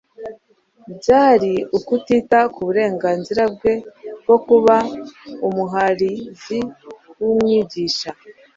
byari 0.97 1.53
ukutita 1.77 2.39
ku 2.53 2.59
burengarizira 2.67 3.43
bwe 3.55 3.73
bwo 4.21 4.37
kuba 4.45 4.75
Umuhariuzi 5.47 6.59
n'Umwigisha; 7.17 8.09